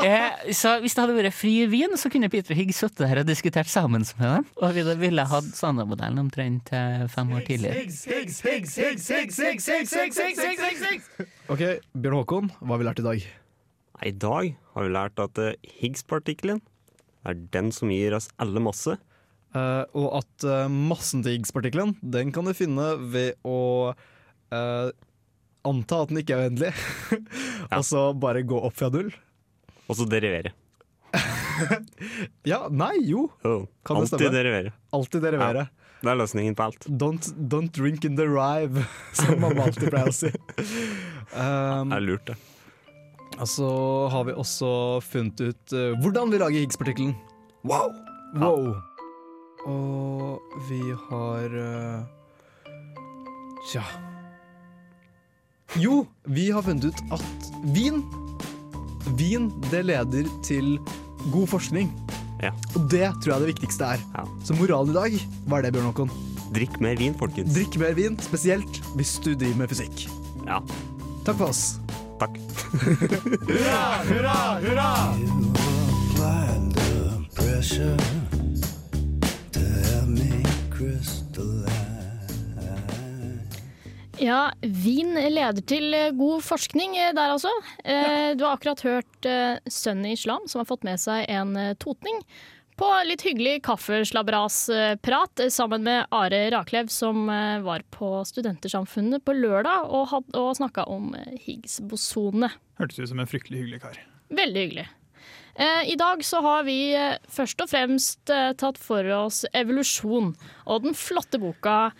[0.02, 3.30] eh, så hvis det hadde vært fri vin, så kunne Peter Higgs sittet der og
[3.30, 4.50] diskutert sammen med dem.
[4.58, 6.74] Og vi ville hatt standardmodellen omtrent
[7.14, 7.86] fem år tidligere.
[11.46, 11.62] Ok,
[11.94, 13.28] Bjørn Håkon, hva har vi lært i dag?
[14.02, 15.38] I dag har vi lært at
[15.78, 16.58] Higgs-partikkelen
[17.26, 18.98] er den som gir oss alle masse.
[19.56, 24.88] Eh, og at uh, massen til Higgs-partikkelen Den kan du finne ved å uh,
[25.66, 26.72] anta at den ikke er uendelig,
[27.76, 29.08] og så bare gå opp fra null.
[29.86, 30.54] Og så derivere.
[32.44, 33.30] Ja, nei, jo.
[33.40, 34.32] Kan det Alltid stemme?
[34.34, 34.72] derivere.
[34.94, 35.62] Alltid derivere.
[35.72, 36.84] Ja, det er løsningen på alt.
[37.00, 38.84] Don't, don't drink in the rive,
[39.16, 40.28] som mamma alltid pleier å si.
[41.32, 42.36] Um, Det er lurt, det.
[43.40, 43.70] og så
[44.12, 44.68] har vi også
[45.06, 47.16] funnet ut eh, hvordan vi lager Higgs-partikkelen.
[47.66, 47.96] Wow!
[48.36, 48.76] wow.
[49.66, 52.04] Og vi har uh,
[53.66, 53.82] Tja
[55.82, 58.04] Jo, vi har funnet ut at vin
[59.18, 60.80] Vin, det leder til
[61.30, 61.92] god forskning.
[62.42, 62.50] Ja.
[62.74, 64.02] Og det tror jeg det viktigste er.
[64.44, 65.14] Så moralen i dag,
[65.46, 66.10] hva er det, Bjørn Håkon?
[66.56, 67.54] Drikk mer vin, folkens.
[67.54, 70.08] Drikk mer vin, spesielt hvis du driver med fysikk.
[70.42, 70.58] Ja.
[71.22, 71.78] Takk for oss.
[72.18, 72.34] Takk.
[73.46, 74.90] Hurra, hurra, hurra!
[84.16, 87.50] Ja, vin leder til eh, god forskning eh, der altså.
[87.84, 91.52] Eh, Du har akkurat hørt i islam som har fått med seg en
[91.82, 92.22] totning
[92.76, 99.84] på litt hyggelig kaffeslabberas-prat eh, sammen med Are Raklev, som var på Studentersamfunnet på lørdag
[99.92, 101.12] og, had- og snakka om
[101.44, 102.50] Higgs-bosonene.
[102.80, 104.00] Hørtes ut som en fryktelig hyggelig kar.
[104.32, 104.88] Veldig hyggelig.
[105.56, 110.34] Eh, I dag så har vi eh, først og fremst eh, tatt for oss evolusjon
[110.66, 111.92] og den flotte boka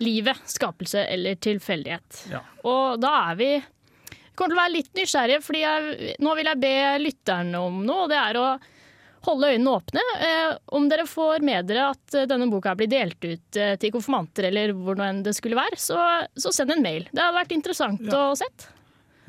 [0.00, 2.22] 'Livet, skapelse eller tilfeldighet'.
[2.32, 2.40] Ja.
[2.64, 3.50] Og da er vi
[4.32, 8.06] kommer til å være litt nysgjerrige, for nå vil jeg be lytterne om noe.
[8.06, 8.46] og Det er å
[9.28, 10.04] holde øynene åpne.
[10.24, 14.48] Eh, om dere får med dere at denne boka blir delt ut eh, til konfirmanter,
[14.48, 16.00] eller hvor det skulle være, så,
[16.32, 17.08] så send en mail.
[17.12, 18.70] Det hadde vært interessant å sett.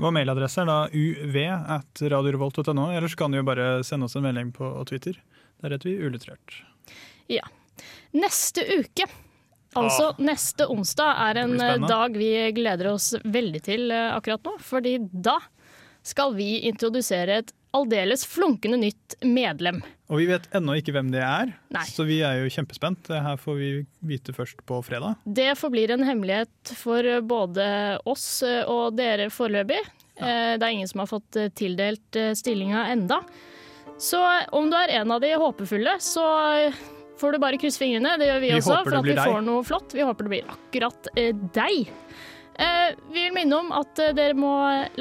[0.02, 4.50] Vår mailadresse er da uv.radiorevolt.no, eller så kan du jo bare sende oss en melding
[4.56, 5.20] på Twitter.
[5.62, 6.56] Der heter vi Ulitrert.
[7.30, 7.46] Ja.
[8.18, 9.06] Neste uke,
[9.78, 14.58] altså neste onsdag, er en dag vi gleder oss veldig til eh, akkurat nå.
[14.66, 15.38] Fordi da
[16.02, 19.80] skal vi introdusere et aldeles flunkende nytt medlem.
[20.12, 21.86] Og vi vet ennå ikke hvem det er, Nei.
[21.88, 23.06] så vi er jo kjempespent.
[23.08, 23.70] Det her får vi
[24.12, 25.16] vite først på fredag.
[25.24, 27.66] Det forblir en hemmelighet for både
[28.12, 29.80] oss eh, og dere foreløpig.
[30.20, 30.58] Ja.
[30.60, 33.22] Det er ingen som har fått eh, tildelt eh, stillinga enda.
[34.02, 34.20] Så
[34.52, 36.26] om du er en av de håpefulle, så
[36.68, 36.76] eh,
[37.22, 38.18] får du bare krysse fingrene.
[38.20, 39.24] Det gjør vi, Vi også, for at vi deg.
[39.32, 39.96] får noe flott.
[39.96, 41.92] Vi håper det blir akkurat eh, deg.
[42.62, 44.52] Eh, vi vil minne om at eh, dere må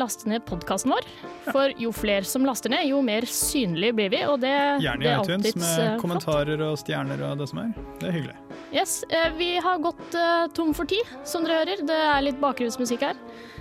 [0.01, 1.07] laste ned podkasten vår.
[1.51, 4.23] For jo flere som laster ned, jo mer synlig blir vi.
[4.31, 7.75] Og det, Gjerne i iTunes med eh, kommentarer og stjerner og det som er.
[8.01, 8.39] Det er hyggelig.
[8.71, 9.01] Yes,
[9.37, 10.15] Vi har gått
[10.55, 11.83] tom for tid, som dere hører.
[11.89, 13.19] Det er litt bakgrunnsmusikk her.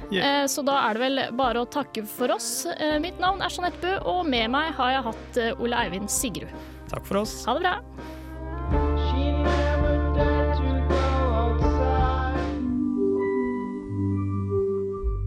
[0.10, 0.44] Yeah.
[0.44, 2.68] Eh, så da er det vel bare å takke for oss.
[3.04, 6.56] Mitt navn er Jeanette Bø, og med meg har jeg hatt Ole Eivind Sigrud.
[6.90, 7.42] Takk for oss.
[7.50, 7.76] Ha det bra.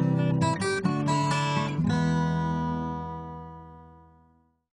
[0.00, 0.59] Thank you.